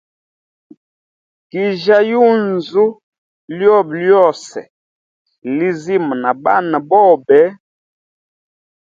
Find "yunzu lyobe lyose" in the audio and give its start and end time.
2.11-4.59